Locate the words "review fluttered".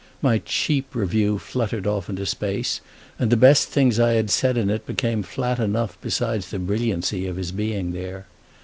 0.95-1.85